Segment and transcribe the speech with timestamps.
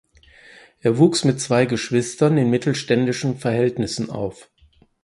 [0.79, 4.49] Er wuchs mit zwei Geschwistern in mittelständischen Verhältnissen auf.